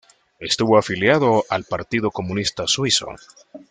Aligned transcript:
Estuvo 0.39 0.79
afiliado 0.79 1.45
al 1.51 1.63
Partido 1.65 2.09
Comunista 2.09 2.63
Suizo. 2.65 3.09